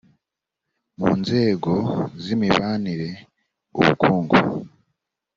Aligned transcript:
mu 0.99 1.09
nzego 1.21 1.73
z 2.21 2.25
imibanire 2.35 3.09
ubukungu 3.79 4.37